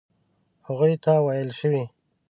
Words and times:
هغوی 0.67 0.93
ته 1.03 1.11
ویل 1.25 1.49
شوي. 1.59 1.83